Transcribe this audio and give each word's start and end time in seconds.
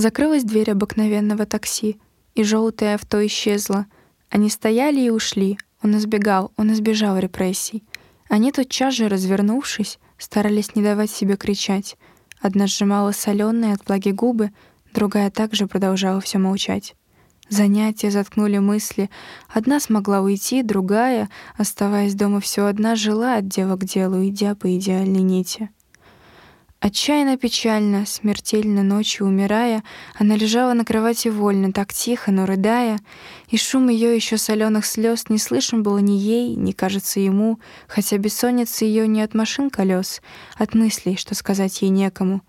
Закрылась 0.00 0.44
дверь 0.44 0.70
обыкновенного 0.70 1.44
такси, 1.44 2.00
и 2.34 2.42
желтое 2.42 2.94
авто 2.94 3.22
исчезло. 3.26 3.84
Они 4.30 4.48
стояли 4.48 4.98
и 4.98 5.10
ушли. 5.10 5.58
Он 5.82 5.94
избегал, 5.98 6.52
он 6.56 6.72
избежал 6.72 7.18
репрессий. 7.18 7.84
Они 8.26 8.50
тотчас 8.50 8.94
же, 8.94 9.08
развернувшись, 9.08 9.98
старались 10.16 10.74
не 10.74 10.82
давать 10.82 11.10
себе 11.10 11.36
кричать. 11.36 11.98
Одна 12.40 12.66
сжимала 12.66 13.12
соленые 13.12 13.74
от 13.74 13.86
влаги 13.86 14.08
губы, 14.08 14.52
другая 14.94 15.30
также 15.30 15.66
продолжала 15.66 16.22
все 16.22 16.38
молчать. 16.38 16.94
Занятия 17.50 18.10
заткнули 18.10 18.56
мысли. 18.56 19.10
Одна 19.50 19.80
смогла 19.80 20.22
уйти, 20.22 20.62
другая, 20.62 21.28
оставаясь 21.58 22.14
дома 22.14 22.40
все 22.40 22.64
одна, 22.64 22.96
жила 22.96 23.36
от 23.36 23.48
дела 23.48 23.76
к 23.76 23.84
делу, 23.84 24.26
идя 24.26 24.54
по 24.54 24.74
идеальной 24.74 25.20
нити. 25.20 25.68
Отчаянно 26.82 27.36
печально, 27.36 28.06
смертельно 28.06 28.82
ночью 28.82 29.26
умирая, 29.26 29.84
она 30.18 30.34
лежала 30.34 30.72
на 30.72 30.86
кровати 30.86 31.28
вольно, 31.28 31.74
так 31.74 31.92
тихо, 31.92 32.32
но 32.32 32.46
рыдая, 32.46 32.98
и 33.48 33.58
шум 33.58 33.90
ее 33.90 34.16
еще 34.16 34.38
соленых 34.38 34.86
слез 34.86 35.28
не 35.28 35.36
слышен 35.36 35.82
было 35.82 35.98
ни 35.98 36.12
ей, 36.12 36.54
ни, 36.54 36.72
кажется, 36.72 37.20
ему, 37.20 37.60
хотя 37.86 38.16
бессонница 38.16 38.86
ее 38.86 39.06
не 39.06 39.20
от 39.20 39.34
машин 39.34 39.68
колес, 39.68 40.22
от 40.56 40.72
мыслей, 40.72 41.16
что 41.16 41.34
сказать 41.34 41.82
ей 41.82 41.90
некому. 41.90 42.40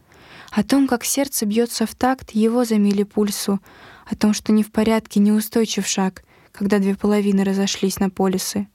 О 0.51 0.63
том, 0.63 0.87
как 0.87 1.03
сердце 1.03 1.45
бьется 1.45 1.85
в 1.85 1.93
такт 1.93 2.31
его 2.31 2.63
замили 2.63 3.03
пульсу, 3.03 3.59
о 4.05 4.15
том, 4.15 4.33
что 4.33 4.53
не 4.53 4.63
в 4.63 4.71
порядке, 4.71 5.19
неустойчив 5.19 5.85
шаг, 5.85 6.23
когда 6.53 6.79
две 6.79 6.95
половины 6.95 7.43
разошлись 7.43 7.99
на 7.99 8.09
полюсы. 8.09 8.69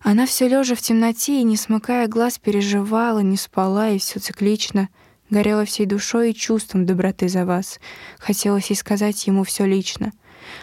Она 0.00 0.26
все 0.26 0.48
лежа 0.48 0.74
в 0.74 0.80
темноте 0.80 1.40
и, 1.40 1.44
не 1.44 1.56
смыкая 1.56 2.06
глаз, 2.06 2.38
переживала, 2.38 3.18
не 3.18 3.36
спала 3.36 3.90
и 3.90 3.98
все 3.98 4.20
циклично, 4.20 4.88
горела 5.28 5.64
всей 5.64 5.86
душой 5.86 6.30
и 6.30 6.34
чувством 6.34 6.86
доброты 6.86 7.28
за 7.28 7.44
вас. 7.44 7.80
Хотелось 8.18 8.70
ей 8.70 8.76
сказать 8.76 9.26
ему 9.26 9.44
все 9.44 9.66
лично. 9.66 10.12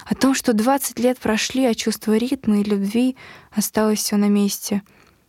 О 0.05 0.15
том, 0.15 0.33
что 0.33 0.53
двадцать 0.53 0.99
лет 0.99 1.19
прошли, 1.19 1.65
а 1.65 1.75
чувство 1.75 2.15
ритма 2.15 2.61
и 2.61 2.63
любви 2.63 3.17
осталось 3.51 3.99
все 3.99 4.15
на 4.15 4.29
месте. 4.29 4.81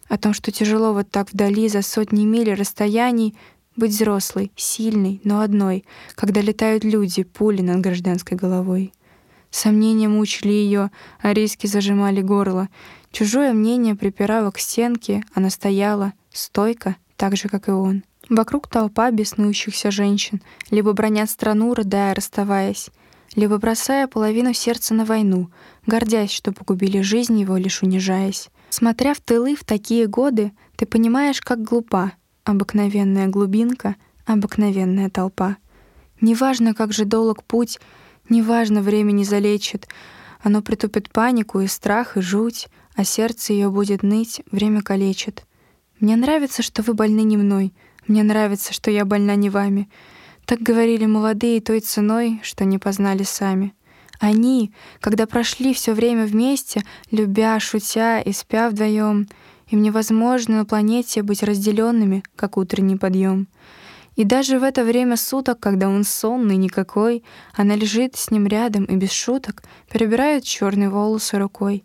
О 0.09 0.17
том, 0.19 0.33
что 0.33 0.53
тяжело 0.53 0.93
вот 0.93 1.11
так 1.11 1.33
вдали, 1.33 1.69
за 1.69 1.83
сотни 1.83 2.25
миль 2.25 2.55
расстояний, 2.55 3.37
быть 3.75 3.91
взрослой, 3.91 4.53
сильной, 4.57 5.21
но 5.25 5.41
одной, 5.41 5.84
когда 6.15 6.41
летают 6.41 6.84
люди, 6.84 7.25
пули 7.25 7.61
над 7.61 7.81
гражданской 7.81 8.37
головой. 8.37 8.93
Сомнения 9.57 10.07
мучили 10.07 10.53
ее, 10.53 10.91
а 11.19 11.33
риски 11.33 11.67
зажимали 11.67 12.21
горло. 12.21 12.69
Чужое 13.11 13.55
мнение 13.55 13.95
припирало 13.95 14.51
к 14.51 14.59
стенке, 14.59 15.25
она 15.33 15.49
стояла, 15.49 16.12
стойко, 16.31 16.97
так 17.17 17.39
же, 17.39 17.49
как 17.49 17.69
и 17.69 17.71
он. 17.71 18.05
Вокруг 18.29 18.69
толпа 18.69 19.11
беснующихся 19.11 19.91
женщин, 19.91 20.43
либо 20.71 20.93
бронят 20.93 21.31
страну, 21.31 21.73
рыдая, 21.73 22.15
расставаясь, 22.15 22.91
либо 23.34 23.57
бросая 23.57 24.09
половину 24.09 24.53
сердца 24.53 24.93
на 24.93 25.07
войну, 25.07 25.49
гордясь, 25.87 26.33
что 26.33 26.53
погубили 26.53 27.01
жизнь 27.01 27.41
его, 27.41 27.57
лишь 27.57 27.83
унижаясь. 27.83 28.51
Смотря 28.69 29.15
в 29.15 29.23
тылы 29.23 29.57
в 29.57 29.65
такие 29.65 30.07
годы, 30.07 30.53
ты 30.77 30.84
понимаешь, 30.84 31.41
как 31.41 31.62
глупа 31.62 32.12
обыкновенная 32.45 33.29
глубинка, 33.29 33.97
обыкновенная 34.27 35.09
толпа. 35.09 35.57
Неважно, 36.21 36.75
как 36.75 36.93
же 36.93 37.07
долг 37.07 37.43
путь, 37.43 37.79
неважно, 38.29 38.83
время 38.83 39.13
не 39.13 39.25
залечит, 39.25 39.89
оно 40.43 40.63
притупит 40.63 41.11
панику 41.11 41.61
и 41.61 41.67
страх, 41.67 42.17
и 42.17 42.21
жуть, 42.21 42.69
а 42.95 43.05
сердце 43.05 43.53
ее 43.53 43.71
будет 43.71 44.03
ныть, 44.03 44.43
время 44.51 44.83
калечит. 44.83 45.45
Мне 46.01 46.17
нравится, 46.17 46.63
что 46.63 46.83
вы 46.83 46.95
больны 46.95 47.21
не 47.23 47.37
мной, 47.37 47.73
мне 48.07 48.23
нравится, 48.23 48.73
что 48.73 48.91
я 48.91 49.05
больна 49.05 49.35
не 49.35 49.51
вами. 49.51 49.89
Так 50.45 50.61
говорили 50.61 51.07
молодые 51.07 51.61
той 51.61 51.81
ценой, 51.81 52.41
что 52.43 52.65
не 52.65 52.79
познали 52.79 53.25
сами. 53.25 53.75
Они, 54.21 54.73
когда 55.01 55.27
прошли 55.27 55.75
все 55.75 55.93
время 55.93 56.25
вместе, 56.27 56.85
любя, 57.11 57.59
шутя 57.61 58.21
и 58.21 58.33
спя 58.33 58.71
вдвоем, 58.71 59.27
им 59.69 59.83
невозможно 59.83 60.59
на 60.59 60.65
планете 60.65 61.23
быть 61.23 61.43
разделенными, 61.43 62.23
как 62.37 62.56
утренний 62.56 62.97
подъем. 62.97 63.49
И 64.16 64.25
даже 64.25 64.59
в 64.59 64.62
это 64.62 64.82
время 64.82 65.16
суток, 65.16 65.60
когда 65.60 65.88
он 65.88 66.03
сонный 66.03 66.56
никакой, 66.56 67.22
она 67.54 67.77
лежит 67.77 68.16
с 68.16 68.31
ним 68.31 68.47
рядом 68.47 68.84
и 68.87 68.97
без 68.97 69.12
шуток 69.12 69.62
перебирает 69.91 70.43
черные 70.43 70.88
волосы 70.88 71.38
рукой. 71.38 71.84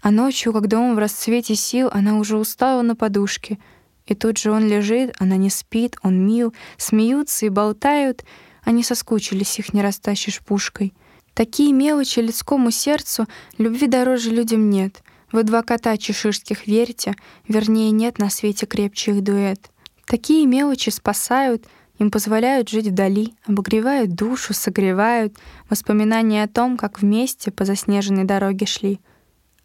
А 0.00 0.10
ночью, 0.10 0.52
когда 0.52 0.78
он 0.78 0.94
в 0.94 0.98
расцвете 0.98 1.56
сил, 1.56 1.88
она 1.92 2.16
уже 2.18 2.38
устала 2.38 2.82
на 2.82 2.94
подушке. 2.94 3.58
И 4.06 4.14
тут 4.14 4.38
же 4.38 4.52
он 4.52 4.68
лежит, 4.68 5.14
она 5.18 5.36
не 5.36 5.50
спит, 5.50 5.96
он 6.02 6.24
мил, 6.24 6.54
смеются 6.76 7.46
и 7.46 7.48
болтают. 7.48 8.24
Они 8.62 8.84
соскучились, 8.84 9.58
их 9.58 9.74
не 9.74 9.82
растащишь 9.82 10.40
пушкой. 10.40 10.94
Такие 11.32 11.72
мелочи 11.72 12.20
людскому 12.20 12.70
сердцу 12.70 13.26
любви 13.58 13.88
дороже 13.88 14.30
людям 14.30 14.70
нет— 14.70 15.02
вы 15.34 15.42
два 15.42 15.64
кота 15.64 15.96
чеширских 15.96 16.68
верите, 16.68 17.16
вернее, 17.48 17.90
нет 17.90 18.18
на 18.18 18.30
свете 18.30 18.66
крепче 18.66 19.10
их 19.10 19.24
дуэт. 19.24 19.58
Такие 20.06 20.46
мелочи 20.46 20.90
спасают, 20.90 21.66
им 21.98 22.10
позволяют 22.10 22.68
жить 22.68 22.88
вдали, 22.88 23.34
обогревают 23.46 24.14
душу, 24.14 24.52
согревают 24.52 25.36
воспоминания 25.70 26.42
о 26.42 26.48
том, 26.48 26.76
как 26.76 27.00
вместе 27.00 27.50
по 27.50 27.64
заснеженной 27.64 28.24
дороге 28.24 28.66
шли. 28.66 29.00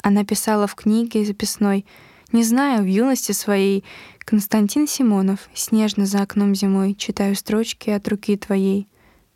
Она 0.02 0.24
писала 0.24 0.68
в 0.68 0.76
книге 0.76 1.26
записной, 1.26 1.86
не 2.32 2.44
знаю, 2.44 2.84
в 2.84 2.86
юности 2.86 3.32
своей, 3.32 3.84
Константин 4.20 4.88
Симонов, 4.88 5.50
снежно 5.56 6.06
за 6.06 6.22
окном 6.22 6.54
зимой, 6.54 6.94
читаю 6.94 7.36
строчки 7.36 7.90
от 7.90 8.08
руки 8.08 8.38
твоей. 8.38 8.88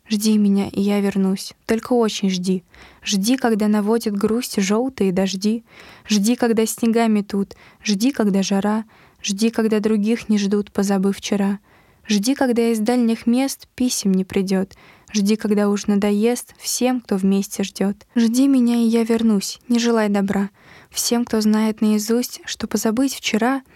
Жди 0.08 0.36
меня, 0.36 0.68
и 0.68 0.82
я 0.82 1.00
вернусь. 1.00 1.54
Только 1.64 1.94
очень 1.94 2.28
жди. 2.28 2.62
Жди, 3.02 3.36
когда 3.36 3.68
наводит 3.68 4.14
грусть 4.14 4.60
желтые 4.60 5.12
дожди. 5.12 5.64
Жди, 6.08 6.36
когда 6.36 6.66
снега 6.66 7.06
метут. 7.06 7.56
Жди, 7.82 8.12
когда 8.12 8.42
жара. 8.42 8.84
Жди, 9.22 9.48
когда 9.48 9.80
других 9.80 10.28
не 10.28 10.36
ждут, 10.36 10.72
позабыв 10.72 11.16
вчера. 11.16 11.58
Жди, 12.06 12.34
когда 12.34 12.70
из 12.70 12.80
дальних 12.80 13.26
мест 13.26 13.66
писем 13.74 14.12
не 14.12 14.24
придет. 14.24 14.74
Жди, 15.10 15.36
когда 15.36 15.70
уж 15.70 15.86
надоест 15.86 16.54
всем, 16.58 17.00
кто 17.00 17.16
вместе 17.16 17.62
ждет. 17.62 18.06
Жди 18.14 18.46
меня, 18.46 18.76
и 18.76 18.86
я 18.86 19.04
вернусь, 19.04 19.58
не 19.68 19.78
желай 19.78 20.10
добра. 20.10 20.50
Всем, 20.90 21.24
кто 21.24 21.40
знает 21.40 21.80
наизусть, 21.80 22.42
что 22.44 22.66
позабыть 22.66 23.14
вчера— 23.14 23.62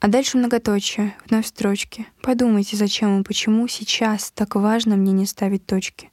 а 0.00 0.08
дальше 0.08 0.36
многоточие, 0.36 1.14
вновь 1.26 1.46
строчки. 1.46 2.06
Подумайте, 2.20 2.76
зачем 2.76 3.20
и 3.20 3.24
почему 3.24 3.66
сейчас 3.66 4.30
так 4.30 4.54
важно 4.54 4.96
мне 4.96 5.12
не 5.12 5.26
ставить 5.26 5.66
точки. 5.66 6.10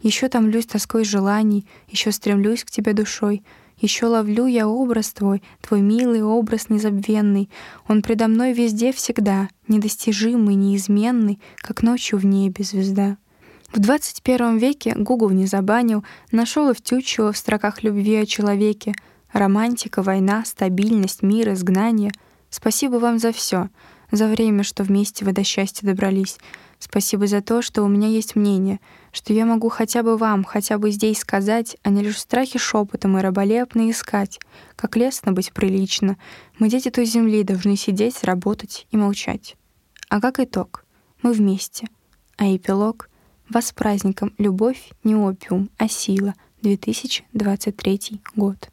Еще 0.00 0.28
томлюсь 0.28 0.66
тоской 0.66 1.04
желаний, 1.04 1.66
еще 1.88 2.12
стремлюсь 2.12 2.64
к 2.64 2.70
тебе 2.70 2.92
душой, 2.92 3.42
еще 3.78 4.06
ловлю 4.06 4.46
я 4.46 4.66
образ 4.66 5.12
твой, 5.12 5.42
твой 5.60 5.82
милый 5.82 6.22
образ 6.22 6.70
незабвенный. 6.70 7.50
Он 7.88 8.00
предо 8.00 8.26
мной 8.26 8.54
везде 8.54 8.90
всегда, 8.92 9.48
недостижимый, 9.68 10.54
неизменный, 10.54 11.38
как 11.56 11.82
ночью 11.82 12.18
в 12.18 12.24
небе 12.24 12.64
звезда. 12.64 13.18
В 13.72 13.80
21 13.80 14.56
веке 14.56 14.94
Google 14.96 15.30
не 15.30 15.44
забанил, 15.44 16.04
нашел 16.32 16.70
и 16.70 16.74
втючило 16.74 17.32
в 17.32 17.36
строках 17.36 17.82
любви 17.82 18.16
о 18.16 18.26
человеке. 18.26 18.94
Романтика, 19.30 20.02
война, 20.02 20.44
стабильность, 20.46 21.22
мир, 21.22 21.52
изгнание— 21.52 22.12
Спасибо 22.58 22.96
вам 22.96 23.18
за 23.18 23.32
все, 23.32 23.68
за 24.10 24.28
время, 24.28 24.62
что 24.62 24.82
вместе 24.82 25.26
вы 25.26 25.32
до 25.32 25.44
счастья 25.44 25.86
добрались. 25.86 26.38
Спасибо 26.78 27.26
за 27.26 27.42
то, 27.42 27.60
что 27.60 27.82
у 27.82 27.88
меня 27.88 28.08
есть 28.08 28.34
мнение, 28.34 28.80
что 29.12 29.34
я 29.34 29.44
могу 29.44 29.68
хотя 29.68 30.02
бы 30.02 30.16
вам, 30.16 30.42
хотя 30.42 30.78
бы 30.78 30.90
здесь 30.90 31.18
сказать, 31.18 31.76
а 31.82 31.90
не 31.90 32.02
лишь 32.02 32.14
в 32.16 32.20
страхе 32.20 32.58
шепотом 32.58 33.18
и 33.18 33.20
раболепно 33.20 33.90
искать. 33.90 34.40
Как 34.74 34.96
лестно 34.96 35.32
быть 35.32 35.52
прилично. 35.52 36.16
Мы 36.58 36.70
дети 36.70 36.90
той 36.90 37.04
земли 37.04 37.42
должны 37.42 37.76
сидеть, 37.76 38.24
работать 38.24 38.86
и 38.90 38.96
молчать. 38.96 39.54
А 40.08 40.18
как 40.18 40.40
итог? 40.40 40.86
Мы 41.20 41.34
вместе. 41.34 41.88
А 42.38 42.46
эпилог? 42.46 43.10
Вас 43.50 43.66
с 43.66 43.72
праздником 43.72 44.32
«Любовь 44.38 44.92
не 45.04 45.14
опиум, 45.14 45.68
а 45.76 45.88
сила» 45.88 46.32
2023 46.62 48.22
год. 48.34 48.70